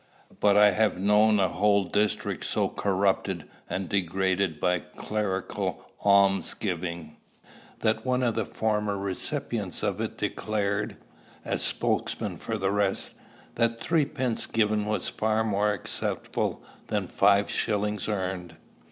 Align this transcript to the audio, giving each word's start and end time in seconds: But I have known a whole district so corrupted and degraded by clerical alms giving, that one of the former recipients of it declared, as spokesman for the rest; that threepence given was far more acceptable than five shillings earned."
But 0.39 0.57
I 0.57 0.71
have 0.71 0.97
known 0.97 1.39
a 1.39 1.47
whole 1.47 1.83
district 1.83 2.43
so 2.45 2.67
corrupted 2.69 3.47
and 3.69 3.87
degraded 3.87 4.59
by 4.59 4.79
clerical 4.79 5.85
alms 5.99 6.55
giving, 6.55 7.17
that 7.81 8.03
one 8.03 8.23
of 8.23 8.33
the 8.33 8.47
former 8.47 8.97
recipients 8.97 9.83
of 9.83 10.01
it 10.01 10.17
declared, 10.17 10.97
as 11.45 11.61
spokesman 11.61 12.37
for 12.39 12.57
the 12.57 12.71
rest; 12.71 13.11
that 13.53 13.79
threepence 13.79 14.47
given 14.47 14.85
was 14.87 15.07
far 15.07 15.43
more 15.43 15.71
acceptable 15.71 16.63
than 16.87 17.07
five 17.07 17.47
shillings 17.47 18.09
earned." 18.09 18.55